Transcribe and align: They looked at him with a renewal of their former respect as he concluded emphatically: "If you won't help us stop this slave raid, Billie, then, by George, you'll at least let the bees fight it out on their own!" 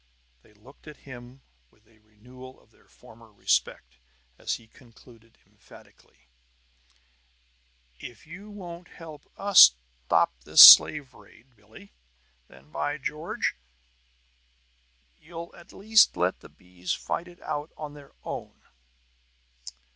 They 0.41 0.53
looked 0.53 0.87
at 0.87 1.01
him 1.05 1.43
with 1.69 1.85
a 1.85 1.99
renewal 1.99 2.59
of 2.59 2.71
their 2.71 2.87
former 2.87 3.31
respect 3.31 3.99
as 4.39 4.55
he 4.55 4.67
concluded 4.67 5.37
emphatically: 5.45 6.27
"If 7.99 8.25
you 8.25 8.49
won't 8.49 8.87
help 8.87 9.31
us 9.37 9.75
stop 10.07 10.33
this 10.39 10.65
slave 10.67 11.13
raid, 11.13 11.55
Billie, 11.55 11.93
then, 12.47 12.71
by 12.71 12.97
George, 12.97 13.55
you'll 15.19 15.55
at 15.55 15.71
least 15.71 16.17
let 16.17 16.39
the 16.39 16.49
bees 16.49 16.93
fight 16.93 17.27
it 17.27 17.39
out 17.43 17.69
on 17.77 17.93
their 17.93 18.13
own!" 18.23 18.59